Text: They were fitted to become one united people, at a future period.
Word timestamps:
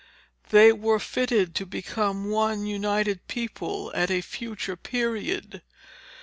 They 0.49 0.71
were 0.73 0.97
fitted 0.97 1.53
to 1.53 1.65
become 1.67 2.25
one 2.25 2.65
united 2.65 3.27
people, 3.27 3.91
at 3.93 4.09
a 4.09 4.21
future 4.21 4.75
period. 4.75 5.61